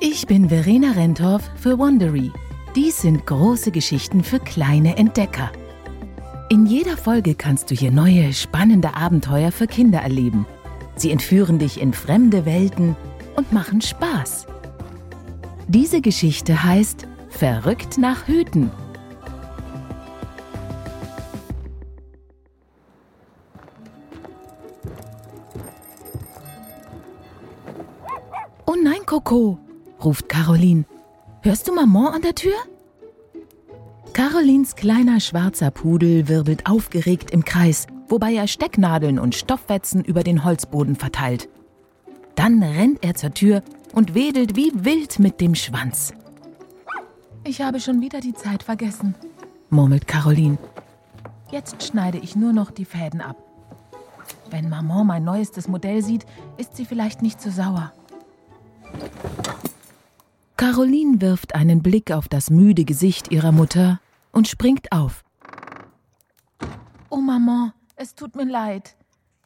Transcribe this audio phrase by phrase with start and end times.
[0.00, 2.30] Ich bin Verena Rentorf für Wondery.
[2.74, 5.50] Dies sind große Geschichten für kleine Entdecker.
[6.50, 10.46] In jeder Folge kannst du hier neue, spannende Abenteuer für Kinder erleben.
[10.96, 12.94] Sie entführen dich in fremde Welten
[13.36, 14.46] und machen Spaß.
[15.68, 18.70] Diese Geschichte heißt Verrückt nach Hüten.
[28.66, 29.58] Oh nein, Coco,
[30.06, 30.84] ruft Caroline.
[31.42, 32.54] Hörst du Maman an der Tür?
[34.12, 40.44] Carolins kleiner schwarzer Pudel wirbelt aufgeregt im Kreis, wobei er Stecknadeln und Stoffwetzen über den
[40.44, 41.48] Holzboden verteilt.
[42.36, 46.14] Dann rennt er zur Tür und wedelt wie wild mit dem Schwanz.
[47.44, 49.14] Ich habe schon wieder die Zeit vergessen,
[49.70, 50.56] murmelt Caroline.
[51.50, 53.36] Jetzt schneide ich nur noch die Fäden ab.
[54.50, 56.26] Wenn Maman mein neuestes Modell sieht,
[56.58, 57.92] ist sie vielleicht nicht so sauer.
[60.66, 64.00] Caroline wirft einen Blick auf das müde Gesicht ihrer Mutter
[64.32, 65.22] und springt auf.
[67.08, 68.96] Oh Maman, es tut mir leid.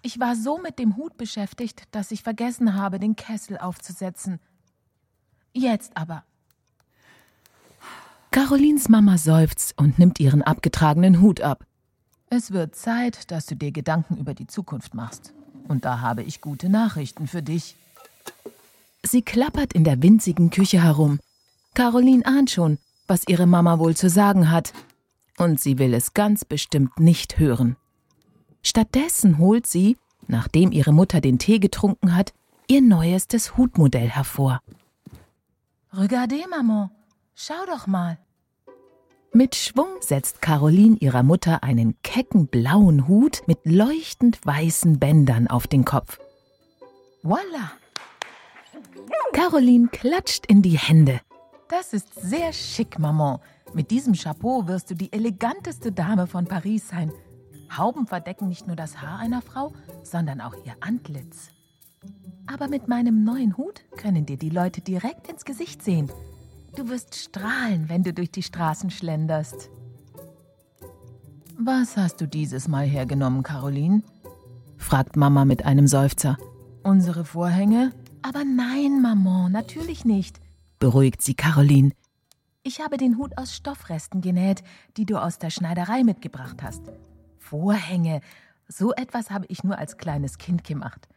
[0.00, 4.40] Ich war so mit dem Hut beschäftigt, dass ich vergessen habe, den Kessel aufzusetzen.
[5.52, 6.24] Jetzt aber.
[8.30, 11.66] Carolins Mama seufzt und nimmt ihren abgetragenen Hut ab.
[12.30, 15.34] Es wird Zeit, dass du dir Gedanken über die Zukunft machst.
[15.68, 17.76] Und da habe ich gute Nachrichten für dich.
[19.04, 21.20] Sie klappert in der winzigen Küche herum.
[21.74, 24.72] Caroline ahnt schon, was ihre Mama wohl zu sagen hat.
[25.38, 27.76] Und sie will es ganz bestimmt nicht hören.
[28.62, 29.96] Stattdessen holt sie,
[30.28, 32.34] nachdem ihre Mutter den Tee getrunken hat,
[32.68, 34.60] ihr neuestes Hutmodell hervor.
[35.92, 36.90] Regardez, Maman,
[37.34, 38.18] schau doch mal.
[39.32, 45.66] Mit Schwung setzt Caroline ihrer Mutter einen kecken blauen Hut mit leuchtend weißen Bändern auf
[45.66, 46.18] den Kopf.
[47.22, 47.72] Voila!
[49.32, 51.20] Caroline klatscht in die Hände.
[51.68, 53.38] Das ist sehr schick, Maman.
[53.72, 57.12] Mit diesem Chapeau wirst du die eleganteste Dame von Paris sein.
[57.76, 59.72] Hauben verdecken nicht nur das Haar einer Frau,
[60.02, 61.50] sondern auch ihr Antlitz.
[62.46, 66.10] Aber mit meinem neuen Hut können dir die Leute direkt ins Gesicht sehen.
[66.74, 69.70] Du wirst strahlen, wenn du durch die Straßen schlenderst.
[71.58, 74.02] Was hast du dieses Mal hergenommen, Caroline?
[74.76, 76.38] fragt Mama mit einem Seufzer.
[76.82, 77.92] Unsere Vorhänge?
[78.22, 80.40] Aber nein, Maman, natürlich nicht,
[80.78, 81.92] beruhigt sie Caroline.
[82.62, 84.62] Ich habe den Hut aus Stoffresten genäht,
[84.96, 86.82] die du aus der Schneiderei mitgebracht hast.
[87.38, 88.20] Vorhänge,
[88.68, 91.08] so etwas habe ich nur als kleines Kind gemacht.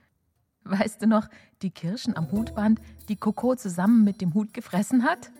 [0.64, 1.28] Weißt du noch,
[1.62, 5.31] die Kirschen am Hutband, die Coco zusammen mit dem Hut gefressen hat?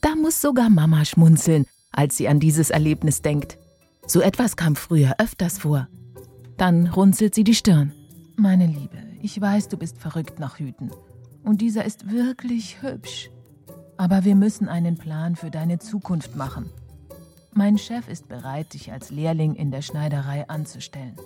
[0.00, 3.58] Da muss sogar Mama schmunzeln, als sie an dieses Erlebnis denkt.
[4.06, 5.88] So etwas kam früher öfters vor.
[6.56, 7.92] Dann runzelt sie die Stirn.
[8.36, 10.90] Meine Liebe, ich weiß, du bist verrückt nach Hüten.
[11.44, 13.30] Und dieser ist wirklich hübsch.
[13.96, 16.70] Aber wir müssen einen Plan für deine Zukunft machen.
[17.52, 21.16] Mein Chef ist bereit, dich als Lehrling in der Schneiderei anzustellen.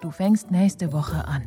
[0.00, 1.46] Du fängst nächste Woche an.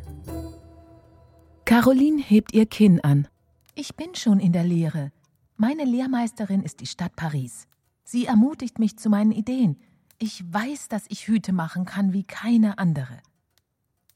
[1.64, 3.28] Caroline hebt ihr Kinn an.
[3.74, 5.12] Ich bin schon in der Lehre.
[5.56, 7.66] Meine Lehrmeisterin ist die Stadt Paris.
[8.04, 9.78] Sie ermutigt mich zu meinen Ideen.
[10.18, 13.18] Ich weiß, dass ich Hüte machen kann wie keine andere.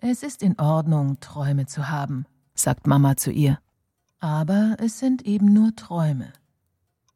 [0.00, 3.58] Es ist in Ordnung, Träume zu haben, sagt Mama zu ihr.
[4.20, 6.32] Aber es sind eben nur Träume.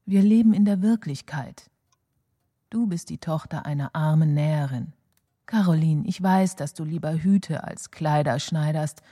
[0.07, 1.71] Wir leben in der Wirklichkeit.
[2.71, 4.95] Du bist die Tochter einer armen Näherin.
[5.45, 9.03] Caroline, ich weiß, dass du lieber Hüte als Kleider schneiderst,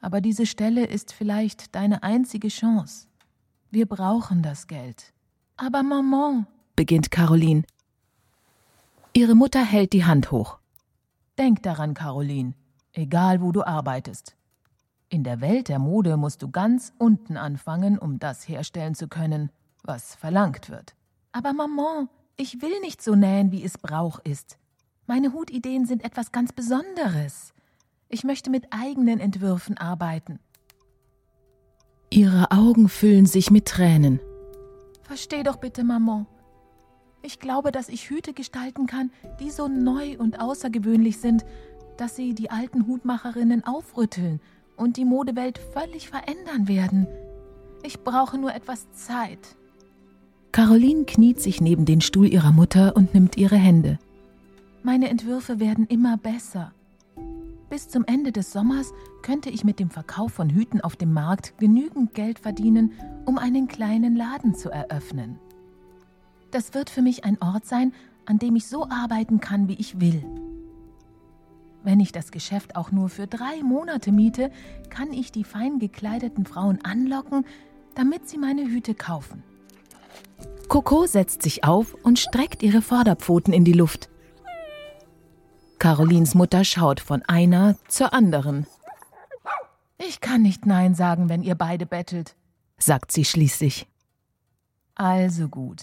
[0.00, 3.08] aber diese Stelle ist vielleicht deine einzige Chance.
[3.70, 5.12] Wir brauchen das Geld.
[5.56, 6.46] Aber Maman,
[6.76, 7.64] beginnt Caroline.
[9.12, 10.58] Ihre Mutter hält die Hand hoch.
[11.38, 12.54] Denk daran, Caroline,
[12.92, 14.36] egal wo du arbeitest.
[15.08, 19.50] In der Welt der Mode musst du ganz unten anfangen, um das herstellen zu können,
[19.82, 20.94] was verlangt wird.
[21.32, 24.58] Aber Maman, ich will nicht so nähen, wie es Brauch ist.
[25.06, 27.52] Meine Hutideen sind etwas ganz Besonderes.
[28.08, 30.38] Ich möchte mit eigenen Entwürfen arbeiten.
[32.10, 34.20] Ihre Augen füllen sich mit Tränen.
[35.02, 36.26] Versteh doch bitte, Maman.
[37.22, 39.10] Ich glaube, dass ich Hüte gestalten kann,
[39.40, 41.44] die so neu und außergewöhnlich sind,
[42.02, 44.40] dass sie die alten Hutmacherinnen aufrütteln
[44.76, 47.06] und die Modewelt völlig verändern werden.
[47.84, 49.54] Ich brauche nur etwas Zeit.
[50.50, 54.00] Caroline kniet sich neben den Stuhl ihrer Mutter und nimmt ihre Hände.
[54.82, 56.72] Meine Entwürfe werden immer besser.
[57.70, 61.56] Bis zum Ende des Sommers könnte ich mit dem Verkauf von Hüten auf dem Markt
[61.58, 62.94] genügend Geld verdienen,
[63.26, 65.38] um einen kleinen Laden zu eröffnen.
[66.50, 67.92] Das wird für mich ein Ort sein,
[68.26, 70.24] an dem ich so arbeiten kann, wie ich will.
[71.84, 74.50] Wenn ich das Geschäft auch nur für drei Monate miete,
[74.88, 77.44] kann ich die fein gekleideten Frauen anlocken
[77.94, 79.42] damit sie meine Hüte kaufen.
[80.68, 84.08] Coco setzt sich auf und streckt ihre Vorderpfoten in die Luft.
[85.78, 88.66] Carolins Mutter schaut von einer zur anderen.
[89.98, 92.36] Ich kann nicht Nein sagen, wenn ihr beide bettelt,
[92.78, 93.86] sagt sie schließlich.
[94.94, 95.82] Also gut,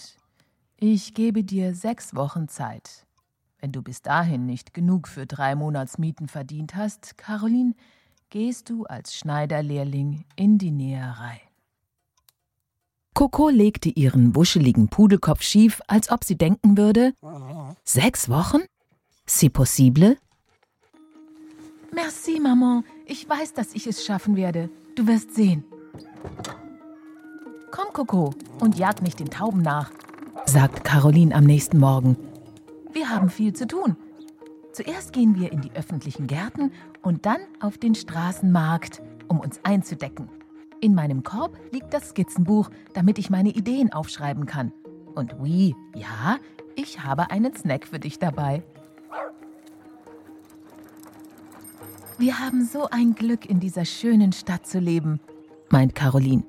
[0.76, 3.06] ich gebe dir sechs Wochen Zeit.
[3.60, 7.74] Wenn du bis dahin nicht genug für drei Monatsmieten verdient hast, Caroline,
[8.30, 11.42] gehst du als Schneiderlehrling in die Näherei.
[13.12, 17.12] Coco legte ihren wuscheligen Pudelkopf schief, als ob sie denken würde:
[17.84, 18.60] Sechs Wochen?
[19.28, 20.16] C'est possible?
[21.92, 22.84] Merci, Maman.
[23.04, 24.70] Ich weiß, dass ich es schaffen werde.
[24.94, 25.64] Du wirst sehen.
[27.70, 29.90] Komm, Coco, und jag nicht den Tauben nach,
[30.46, 32.16] sagt Caroline am nächsten Morgen.
[32.92, 33.96] Wir haben viel zu tun.
[34.72, 36.72] Zuerst gehen wir in die öffentlichen Gärten
[37.02, 40.28] und dann auf den Straßenmarkt, um uns einzudecken.
[40.80, 44.72] In meinem Korb liegt das Skizzenbuch, damit ich meine Ideen aufschreiben kann.
[45.14, 46.38] Und oui, ja,
[46.74, 48.62] ich habe einen Snack für dich dabei.
[52.18, 55.20] Wir haben so ein Glück, in dieser schönen Stadt zu leben,
[55.70, 56.44] meint Caroline.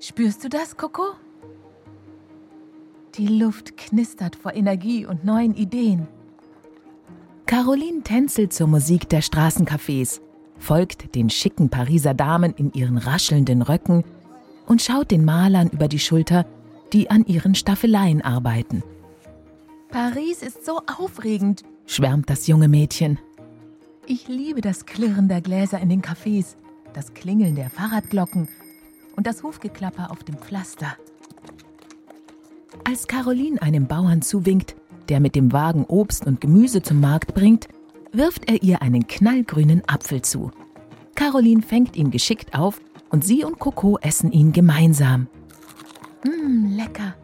[0.00, 1.14] Spürst du das, Coco?
[3.18, 6.06] Die Luft knistert vor Energie und neuen Ideen.
[7.46, 10.20] Caroline tänzelt zur Musik der Straßencafés,
[10.58, 14.04] folgt den schicken Pariser Damen in ihren raschelnden Röcken
[14.66, 16.44] und schaut den Malern über die Schulter,
[16.92, 18.82] die an ihren Staffeleien arbeiten.
[19.88, 23.18] Paris ist so aufregend, schwärmt das junge Mädchen.
[24.06, 26.56] Ich liebe das Klirren der Gläser in den Cafés,
[26.92, 28.48] das Klingeln der Fahrradglocken
[29.16, 30.96] und das Hufgeklapper auf dem Pflaster.
[32.88, 34.76] Als Caroline einem Bauern zuwinkt,
[35.08, 37.66] der mit dem Wagen Obst und Gemüse zum Markt bringt,
[38.12, 40.52] wirft er ihr einen knallgrünen Apfel zu.
[41.16, 42.80] Caroline fängt ihn geschickt auf
[43.10, 45.26] und sie und Coco essen ihn gemeinsam.
[46.24, 47.16] Mmm, lecker.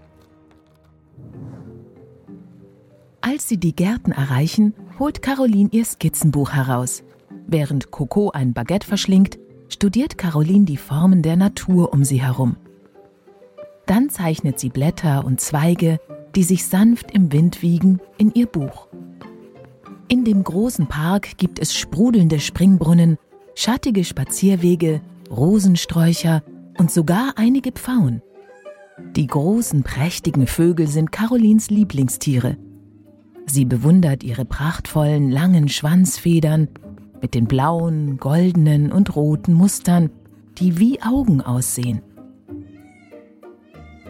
[3.21, 7.05] Als sie die Gärten erreichen, holt Caroline ihr Skizzenbuch heraus.
[7.47, 9.39] Während Coco ein Baguette verschlingt,
[9.69, 12.57] studiert Caroline die Formen der Natur um sie herum.
[13.87, 15.99] Dann zeichnet sie Blätter und Zweige,
[16.35, 18.89] die sich sanft im Wind wiegen, in ihr Buch.
[20.09, 23.19] In dem großen Park gibt es sprudelnde Springbrunnen,
[23.55, 25.01] schattige Spazierwege,
[25.31, 26.43] Rosensträucher
[26.79, 28.23] und sogar einige Pfauen.
[29.17, 32.57] Die großen, prächtigen Vögel sind Carolins Lieblingstiere.
[33.47, 36.69] Sie bewundert ihre prachtvollen, langen Schwanzfedern
[37.21, 40.11] mit den blauen, goldenen und roten Mustern,
[40.59, 42.03] die wie Augen aussehen.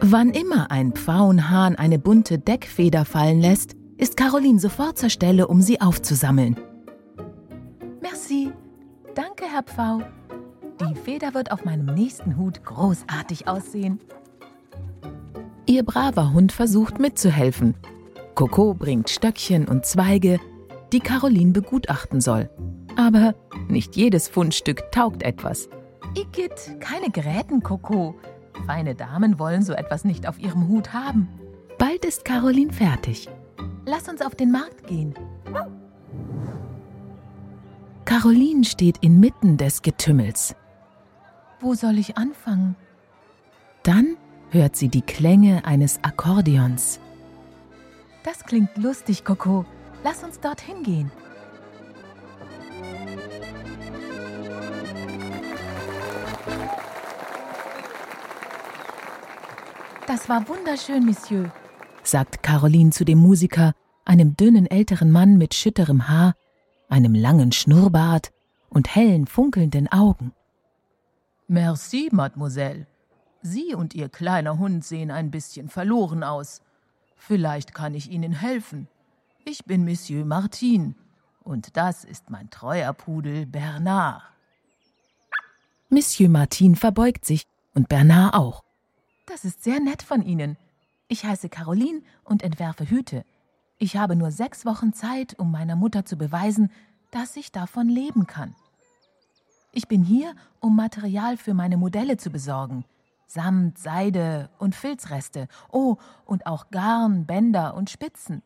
[0.01, 5.61] Wann immer ein Pfauenhahn eine bunte Deckfeder fallen lässt, ist Caroline sofort zur Stelle, um
[5.61, 6.57] sie aufzusammeln.
[8.01, 8.51] Merci.
[9.15, 10.01] Danke, Herr Pfau.
[10.81, 13.99] Die Feder wird auf meinem nächsten Hut großartig aussehen.
[15.65, 17.75] Ihr braver Hund versucht mitzuhelfen.
[18.35, 20.39] Coco bringt Stöckchen und Zweige,
[20.91, 22.49] die Caroline begutachten soll.
[22.97, 23.35] Aber
[23.69, 25.69] nicht jedes Fundstück taugt etwas.
[26.15, 28.15] Igitt, keine Geräten, Coco.
[28.65, 31.27] Feine Damen wollen so etwas nicht auf ihrem Hut haben.
[31.77, 33.29] Bald ist Caroline fertig.
[33.85, 35.13] Lass uns auf den Markt gehen.
[38.05, 40.55] Caroline steht inmitten des Getümmels.
[41.59, 42.75] Wo soll ich anfangen?
[43.83, 44.17] Dann
[44.49, 46.99] hört sie die Klänge eines Akkordeons.
[48.23, 49.65] Das klingt lustig, Coco.
[50.03, 51.11] Lass uns dorthin gehen.
[60.07, 61.51] Das war wunderschön, Monsieur,
[62.03, 66.35] sagt Caroline zu dem Musiker, einem dünnen älteren Mann mit schütterem Haar,
[66.89, 68.31] einem langen Schnurrbart
[68.69, 70.33] und hellen, funkelnden Augen.
[71.47, 72.85] Merci, Mademoiselle.
[73.41, 76.61] Sie und Ihr kleiner Hund sehen ein bisschen verloren aus.
[77.15, 78.87] Vielleicht kann ich Ihnen helfen.
[79.45, 80.95] Ich bin Monsieur Martin
[81.43, 84.21] und das ist mein treuer Pudel Bernard.
[85.89, 87.43] Monsieur Martin verbeugt sich
[87.73, 88.62] und Bernard auch.
[89.25, 90.57] Das ist sehr nett von Ihnen.
[91.07, 93.23] Ich heiße Caroline und entwerfe Hüte.
[93.77, 96.71] Ich habe nur sechs Wochen Zeit, um meiner Mutter zu beweisen,
[97.11, 98.55] dass ich davon leben kann.
[99.71, 102.85] Ich bin hier, um Material für meine Modelle zu besorgen.
[103.27, 105.47] Samt, Seide und Filzreste.
[105.71, 108.43] Oh, und auch Garn, Bänder und Spitzen.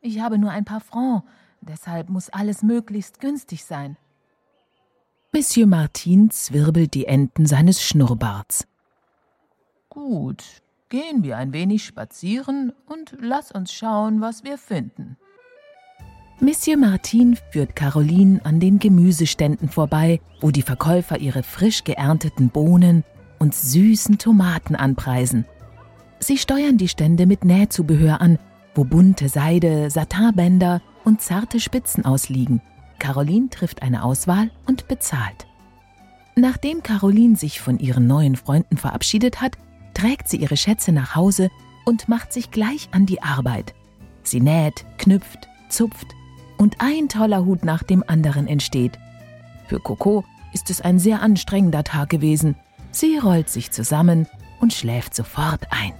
[0.00, 1.26] Ich habe nur ein paar Francs,
[1.60, 3.96] deshalb muss alles möglichst günstig sein.
[5.32, 8.66] Monsieur Martin zwirbelt die Enden seines Schnurrbarts.
[9.98, 10.44] Gut,
[10.90, 15.16] gehen wir ein wenig spazieren und lass uns schauen, was wir finden.
[16.38, 23.02] Monsieur Martin führt Caroline an den Gemüseständen vorbei, wo die Verkäufer ihre frisch geernteten Bohnen,
[23.40, 25.46] und süßen Tomaten anpreisen.
[26.20, 28.38] Sie steuern die Stände mit Nähzubehör an,
[28.76, 32.62] wo bunte Seide, Satinbänder und zarte Spitzen ausliegen.
[33.00, 35.48] Caroline trifft eine Auswahl und bezahlt.
[36.36, 39.58] Nachdem Caroline sich von ihren neuen Freunden verabschiedet hat,
[39.98, 41.50] trägt sie ihre Schätze nach Hause
[41.84, 43.74] und macht sich gleich an die Arbeit.
[44.22, 46.14] Sie näht, knüpft, zupft
[46.56, 48.98] und ein toller Hut nach dem anderen entsteht.
[49.66, 52.56] Für Coco ist es ein sehr anstrengender Tag gewesen.
[52.92, 54.28] Sie rollt sich zusammen
[54.60, 55.92] und schläft sofort ein.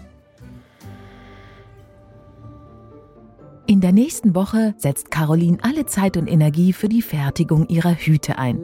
[3.66, 8.38] In der nächsten Woche setzt Caroline alle Zeit und Energie für die Fertigung ihrer Hüte
[8.38, 8.58] ein.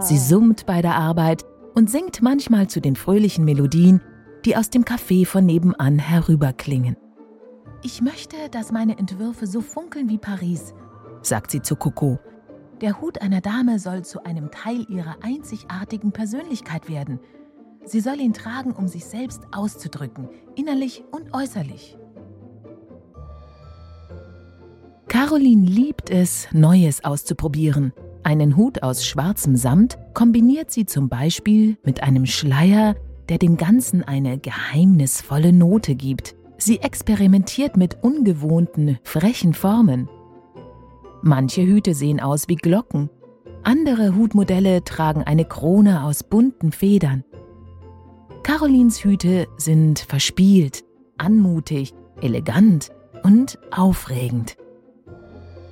[0.00, 4.00] Sie summt bei der Arbeit und singt manchmal zu den fröhlichen Melodien,
[4.44, 6.96] die aus dem Café von nebenan herüberklingen.
[7.82, 10.74] Ich möchte, dass meine Entwürfe so funkeln wie Paris,
[11.22, 12.18] sagt sie zu Coco.
[12.80, 17.20] Der Hut einer Dame soll zu einem Teil ihrer einzigartigen Persönlichkeit werden.
[17.84, 21.96] Sie soll ihn tragen, um sich selbst auszudrücken, innerlich und äußerlich.
[25.08, 27.92] Caroline liebt es, Neues auszuprobieren.
[28.24, 32.94] Einen Hut aus schwarzem Samt kombiniert sie zum Beispiel mit einem Schleier,
[33.28, 36.36] der dem Ganzen eine geheimnisvolle Note gibt.
[36.56, 40.08] Sie experimentiert mit ungewohnten, frechen Formen.
[41.22, 43.10] Manche Hüte sehen aus wie Glocken,
[43.64, 47.24] andere Hutmodelle tragen eine Krone aus bunten Federn.
[48.42, 50.84] Carolins Hüte sind verspielt,
[51.16, 52.90] anmutig, elegant
[53.22, 54.56] und aufregend.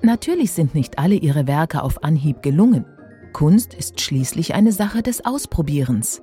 [0.03, 2.87] Natürlich sind nicht alle ihre Werke auf Anhieb gelungen.
[3.33, 6.23] Kunst ist schließlich eine Sache des Ausprobierens.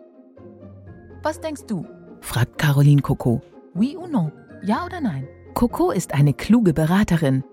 [1.23, 1.85] Was denkst du?
[2.21, 3.41] fragt Caroline Coco.
[3.75, 4.31] Oui ou non?
[4.63, 5.27] Ja oder nein?
[5.53, 7.43] Coco ist eine kluge Beraterin.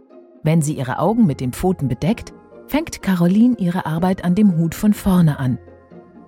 [0.43, 2.33] Wenn sie ihre Augen mit den Pfoten bedeckt,
[2.67, 5.59] fängt Caroline ihre Arbeit an dem Hut von vorne an.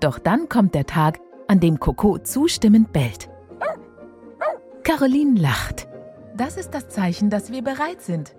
[0.00, 3.30] Doch dann kommt der Tag, an dem Coco zustimmend bellt.
[4.82, 5.88] Caroline lacht.
[6.36, 8.36] Das ist das Zeichen, dass wir bereit sind.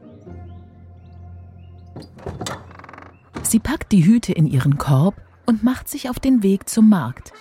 [3.43, 7.31] Sie packt die Hüte in ihren Korb und macht sich auf den Weg zum Markt.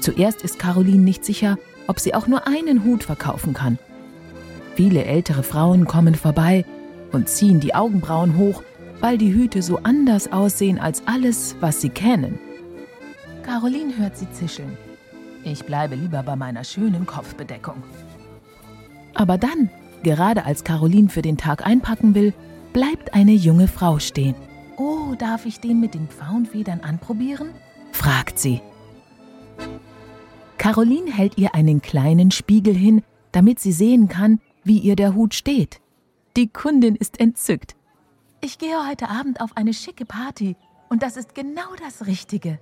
[0.00, 3.78] Zuerst ist Caroline nicht sicher, ob sie auch nur einen Hut verkaufen kann.
[4.74, 6.64] Viele ältere Frauen kommen vorbei
[7.12, 8.62] und ziehen die Augenbrauen hoch,
[9.00, 12.38] weil die Hüte so anders aussehen als alles, was sie kennen.
[13.42, 14.76] Caroline hört sie zischeln.
[15.44, 17.82] Ich bleibe lieber bei meiner schönen Kopfbedeckung.
[19.14, 19.70] Aber dann,
[20.02, 22.32] gerade als Caroline für den Tag einpacken will,
[22.74, 24.34] bleibt eine junge Frau stehen.
[24.76, 27.50] Oh, darf ich den mit den Pfauenfedern anprobieren?
[27.92, 28.60] fragt sie.
[30.58, 33.02] Caroline hält ihr einen kleinen Spiegel hin,
[33.32, 35.80] damit sie sehen kann, wie ihr der Hut steht.
[36.36, 37.76] Die Kundin ist entzückt.
[38.40, 40.56] Ich gehe heute Abend auf eine schicke Party
[40.90, 42.58] und das ist genau das Richtige.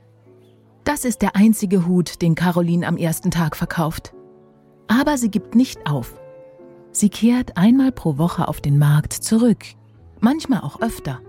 [0.85, 4.13] Das ist der einzige Hut, den Caroline am ersten Tag verkauft.
[4.89, 6.21] Aber sie gibt nicht auf.
[6.91, 9.65] Sie kehrt einmal pro Woche auf den Markt zurück,
[10.23, 11.21] manchmal auch öfter.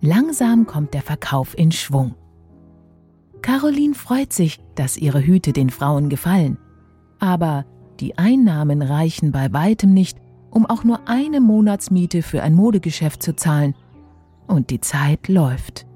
[0.00, 2.14] Langsam kommt der Verkauf in Schwung.
[3.42, 6.58] Caroline freut sich, dass ihre Hüte den Frauen gefallen.
[7.18, 7.64] Aber
[8.00, 10.18] die Einnahmen reichen bei weitem nicht,
[10.50, 13.74] um auch nur eine Monatsmiete für ein Modegeschäft zu zahlen.
[14.46, 15.86] Und die Zeit läuft.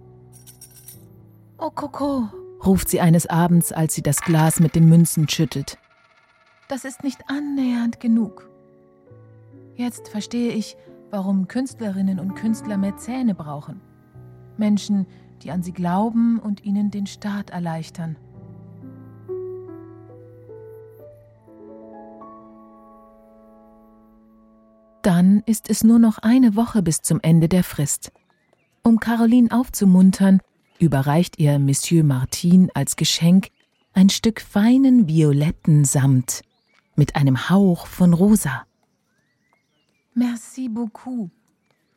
[1.58, 2.28] Oh Coco,
[2.64, 5.78] ruft sie eines Abends, als sie das Glas mit den Münzen schüttelt.
[6.68, 8.48] Das ist nicht annähernd genug.
[9.74, 10.76] Jetzt verstehe ich,
[11.10, 13.80] warum Künstlerinnen und Künstler Mäzene brauchen.
[14.56, 15.06] Menschen,
[15.42, 18.16] die an sie glauben und ihnen den Start erleichtern.
[25.02, 28.12] Dann ist es nur noch eine Woche bis zum Ende der Frist.
[28.82, 30.40] Um Caroline aufzumuntern,
[30.78, 33.48] überreicht ihr Monsieur Martin als Geschenk
[33.92, 36.42] ein Stück feinen violetten Samt
[36.96, 38.64] mit einem Hauch von Rosa.
[40.20, 41.30] Merci beaucoup,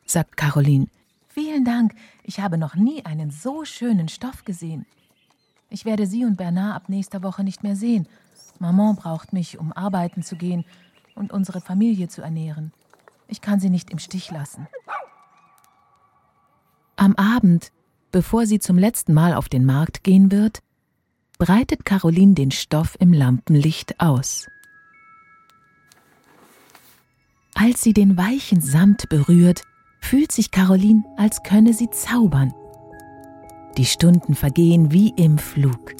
[0.06, 0.86] sagt Caroline
[1.28, 1.94] Vielen Dank.
[2.22, 4.86] Ich habe noch nie einen so schönen Stoff gesehen.
[5.68, 8.08] Ich werde Sie und Bernard ab nächster Woche nicht mehr sehen.
[8.58, 10.64] Maman braucht mich, um arbeiten zu gehen
[11.14, 12.72] und unsere Familie zu ernähren.
[13.28, 14.68] Ich kann sie nicht im Stich lassen.
[16.96, 17.72] Am Abend,
[18.10, 20.62] bevor sie zum letzten Mal auf den Markt gehen wird,
[21.36, 24.46] breitet Caroline den Stoff im Lampenlicht aus.
[27.54, 29.62] Als sie den weichen Samt berührt,
[30.00, 32.52] fühlt sich Caroline, als könne sie zaubern.
[33.76, 35.94] Die Stunden vergehen wie im Flug.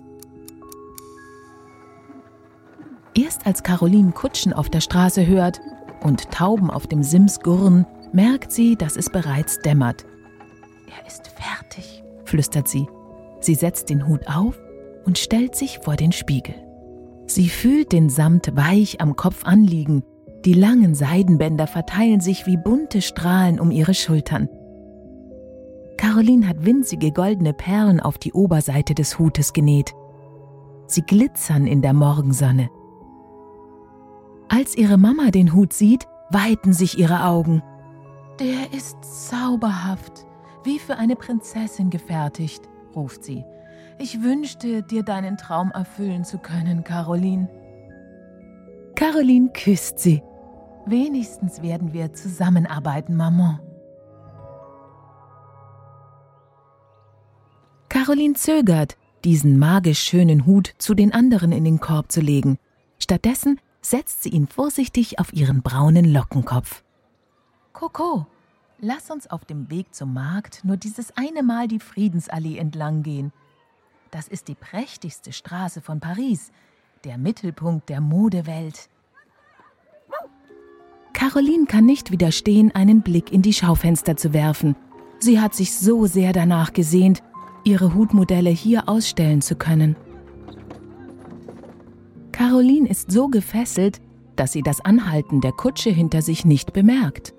[3.14, 5.60] Erst als Caroline Kutschen auf der Straße hört
[6.02, 10.04] und Tauben auf dem Sims gurren, merkt sie, dass es bereits dämmert.
[10.88, 12.88] Er ist fertig, flüstert sie.
[13.40, 14.58] Sie setzt den Hut auf
[15.04, 16.54] und stellt sich vor den Spiegel.
[17.26, 20.02] Sie fühlt den Samt weich am Kopf anliegen.
[20.44, 24.48] Die langen Seidenbänder verteilen sich wie bunte Strahlen um ihre Schultern.
[25.96, 29.94] Caroline hat winzige goldene Perlen auf die Oberseite des Hutes genäht.
[30.86, 32.68] Sie glitzern in der Morgensonne.
[34.48, 37.62] Als ihre Mama den Hut sieht, weiten sich ihre Augen.
[38.38, 40.26] Der ist zauberhaft,
[40.62, 43.44] wie für eine Prinzessin gefertigt, ruft sie.
[43.98, 47.48] Ich wünschte, dir deinen Traum erfüllen zu können, Caroline.
[48.94, 50.22] Caroline küsst sie.
[50.86, 53.60] Wenigstens werden wir zusammenarbeiten, Maman.
[57.88, 62.58] Caroline zögert, diesen magisch schönen Hut zu den anderen in den Korb zu legen.
[62.98, 66.84] Stattdessen setzt sie ihn vorsichtig auf ihren braunen Lockenkopf.
[67.72, 68.26] Coco,
[68.78, 73.32] lass uns auf dem Weg zum Markt nur dieses eine Mal die Friedensallee entlang gehen.
[74.10, 76.52] Das ist die prächtigste Straße von Paris,
[77.04, 78.88] der Mittelpunkt der Modewelt.
[81.26, 84.76] Caroline kann nicht widerstehen, einen Blick in die Schaufenster zu werfen.
[85.20, 87.22] Sie hat sich so sehr danach gesehnt,
[87.64, 89.96] ihre Hutmodelle hier ausstellen zu können.
[92.30, 94.02] Caroline ist so gefesselt,
[94.36, 97.32] dass sie das Anhalten der Kutsche hinter sich nicht bemerkt.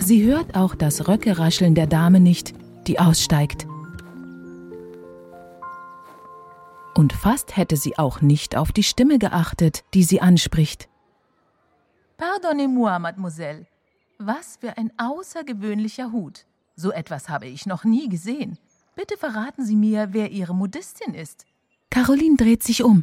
[0.00, 2.54] Sie hört auch das Röckerascheln der Dame nicht,
[2.88, 3.68] die aussteigt.
[6.96, 10.88] Und fast hätte sie auch nicht auf die Stimme geachtet, die sie anspricht.
[12.22, 13.66] Pardonnez-moi, Mademoiselle.
[14.18, 16.46] Was für ein außergewöhnlicher Hut.
[16.76, 18.58] So etwas habe ich noch nie gesehen.
[18.94, 21.46] Bitte verraten Sie mir, wer Ihre Modistin ist.
[21.90, 23.02] Caroline dreht sich um,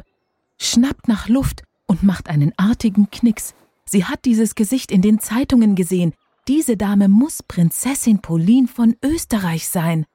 [0.58, 3.54] schnappt nach Luft und macht einen artigen Knicks.
[3.84, 6.14] Sie hat dieses Gesicht in den Zeitungen gesehen.
[6.48, 10.06] Diese Dame muss Prinzessin Pauline von Österreich sein.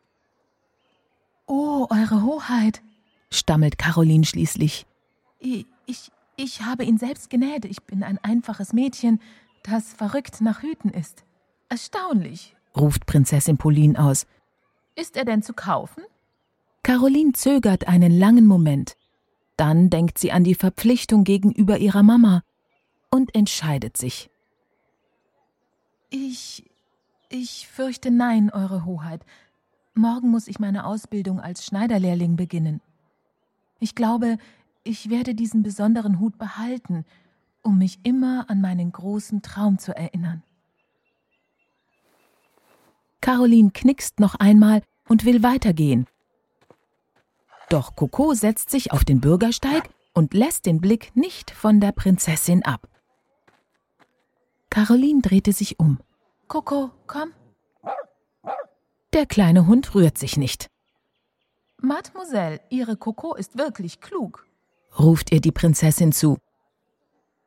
[1.46, 2.82] Oh, Eure Hoheit,
[3.30, 4.88] stammelt Caroline schließlich.
[5.38, 7.66] Ich, ich, ich habe ihn selbst genäht.
[7.66, 9.20] Ich bin ein einfaches Mädchen,
[9.64, 11.24] das verrückt nach Hüten ist.
[11.70, 14.28] Erstaunlich, ruft Prinzessin Pauline aus.
[14.96, 16.04] Ist er denn zu kaufen?
[16.84, 18.96] Caroline zögert einen langen Moment.
[19.58, 22.44] Dann denkt sie an die Verpflichtung gegenüber ihrer Mama
[23.10, 24.30] und entscheidet sich.
[26.10, 26.70] Ich.
[27.30, 29.26] Ich fürchte nein, Eure Hoheit.
[29.96, 32.82] Morgen muss ich meine Ausbildung als Schneiderlehrling beginnen.
[33.80, 34.38] Ich glaube,
[34.86, 37.06] ich werde diesen besonderen Hut behalten,
[37.62, 40.44] um mich immer an meinen großen Traum zu erinnern.
[43.20, 46.06] Caroline knickst noch einmal und will weitergehen.
[47.70, 52.64] Doch Coco setzt sich auf den Bürgersteig und lässt den Blick nicht von der Prinzessin
[52.64, 52.88] ab.
[54.70, 56.00] Caroline drehte sich um.
[56.48, 57.34] Coco, komm.
[59.14, 60.68] Der kleine Hund rührt sich nicht.
[61.82, 64.46] Mademoiselle, Ihre Coco ist wirklich klug,
[65.00, 66.38] ruft ihr die Prinzessin zu.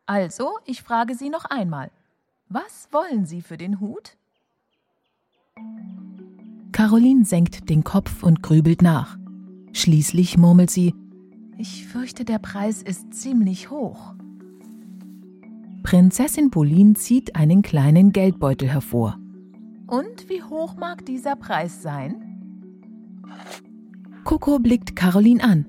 [0.06, 1.90] Also, ich frage Sie noch einmal.
[2.48, 4.16] Was wollen Sie für den Hut?
[6.72, 9.18] Caroline senkt den Kopf und grübelt nach.
[9.72, 10.94] Schließlich murmelt sie,
[11.61, 14.14] ich fürchte, der Preis ist ziemlich hoch.
[15.82, 19.18] Prinzessin Pauline zieht einen kleinen Geldbeutel hervor.
[19.88, 22.22] Und wie hoch mag dieser Preis sein?
[24.22, 25.66] Coco blickt Caroline an.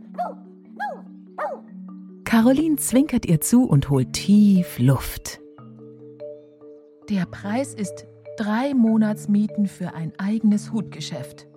[2.41, 5.41] Caroline zwinkert ihr zu und holt tief Luft.
[7.09, 8.05] Der Preis ist
[8.37, 11.47] drei Monatsmieten für ein eigenes Hutgeschäft.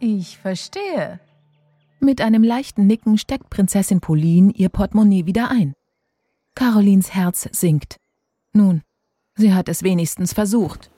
[0.00, 1.20] Ich verstehe.
[2.00, 5.72] Mit einem leichten Nicken steckt Prinzessin Pauline ihr Portemonnaie wieder ein.
[6.56, 7.98] Carolins Herz sinkt.
[8.52, 8.82] Nun,
[9.36, 10.90] sie hat es wenigstens versucht.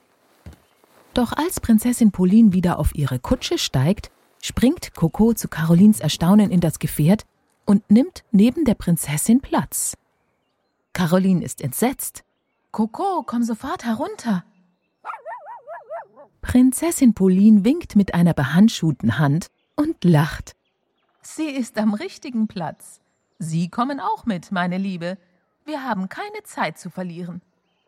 [1.13, 4.11] Doch als Prinzessin Pauline wieder auf ihre Kutsche steigt,
[4.47, 7.27] springt Coco zu Carolins Erstaunen in das Gefährt
[7.65, 9.97] und nimmt neben der Prinzessin Platz.
[10.93, 12.23] Caroline ist entsetzt.
[12.71, 14.45] Coco, komm sofort herunter.
[16.43, 20.55] Prinzessin Pauline winkt mit einer behandschuhten Hand und lacht.
[21.23, 23.01] Sie ist am richtigen Platz.
[23.41, 25.19] Sie kommen auch mit, meine Liebe.
[25.65, 27.43] Wir haben keine Zeit zu verlieren.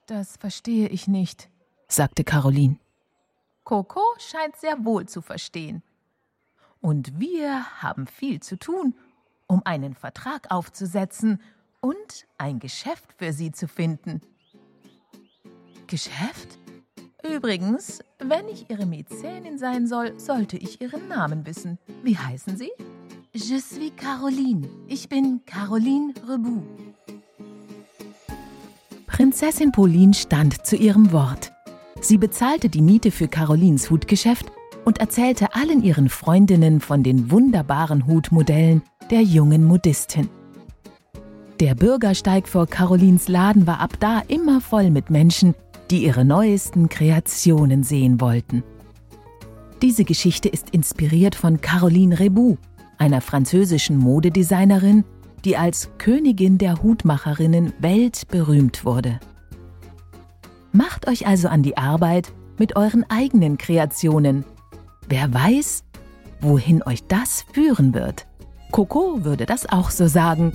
[0.06, 1.48] Das verstehe ich nicht,
[1.86, 2.78] sagte Caroline.
[3.62, 5.82] Coco scheint sehr wohl zu verstehen.
[6.80, 8.94] Und wir haben viel zu tun,
[9.46, 11.40] um einen Vertrag aufzusetzen
[11.80, 14.20] und ein Geschäft für sie zu finden.
[15.86, 16.58] Geschäft?
[17.24, 21.78] Übrigens, wenn ich Ihre Mäzenin sein soll, sollte ich Ihren Namen wissen.
[22.02, 22.70] Wie heißen Sie?
[23.32, 24.68] Je suis Caroline.
[24.86, 26.64] Ich bin Caroline Rebout.
[29.06, 31.52] Prinzessin Pauline stand zu ihrem Wort.
[32.00, 34.46] Sie bezahlte die Miete für Carolins Hutgeschäft
[34.88, 40.30] und erzählte allen ihren Freundinnen von den wunderbaren Hutmodellen der jungen Modistin.
[41.60, 45.54] Der Bürgersteig vor Carolins Laden war ab da immer voll mit Menschen,
[45.90, 48.64] die ihre neuesten Kreationen sehen wollten.
[49.82, 52.56] Diese Geschichte ist inspiriert von Caroline Reboux,
[52.96, 55.04] einer französischen Modedesignerin,
[55.44, 59.20] die als Königin der Hutmacherinnen weltberühmt wurde.
[60.72, 64.46] Macht euch also an die Arbeit mit euren eigenen Kreationen.
[65.08, 65.84] Wer weiß,
[66.40, 68.26] wohin euch das führen wird.
[68.72, 70.52] Coco würde das auch so sagen.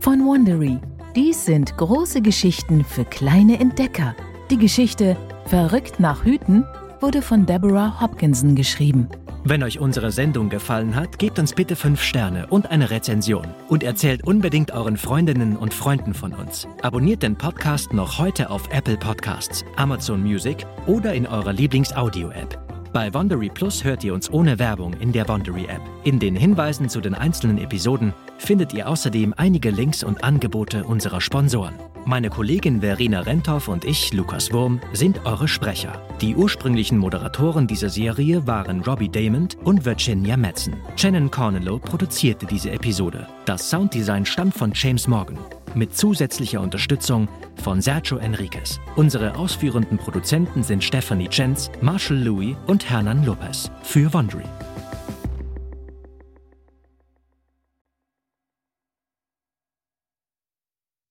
[0.00, 0.78] Von Wondery.
[1.14, 4.16] Dies sind große Geschichten für kleine Entdecker.
[4.50, 6.64] Die Geschichte Verrückt nach Hüten
[7.00, 9.08] wurde von Deborah Hopkinson geschrieben.
[9.44, 13.48] Wenn euch unsere Sendung gefallen hat, gebt uns bitte 5 Sterne und eine Rezension.
[13.68, 16.68] Und erzählt unbedingt euren Freundinnen und Freunden von uns.
[16.80, 22.56] Abonniert den Podcast noch heute auf Apple Podcasts, Amazon Music oder in eurer Lieblings-Audio-App.
[22.92, 25.82] Bei Wondery Plus hört ihr uns ohne Werbung in der Wondery App.
[26.04, 31.20] In den Hinweisen zu den einzelnen Episoden findet ihr außerdem einige Links und Angebote unserer
[31.20, 31.74] Sponsoren.
[32.04, 36.02] Meine Kollegin Verena Renthoff und ich, Lukas Wurm, sind eure Sprecher.
[36.20, 40.74] Die ursprünglichen Moderatoren dieser Serie waren Robbie Damond und Virginia Madsen.
[40.96, 43.28] Shannon Cornellow produzierte diese Episode.
[43.44, 45.38] Das Sounddesign stammt von James Morgan
[45.74, 47.28] mit zusätzlicher Unterstützung
[47.62, 48.80] von Sergio Enriquez.
[48.96, 54.44] Unsere ausführenden Produzenten sind Stephanie Jens, Marshall Louis und Hernan Lopez für Wondery.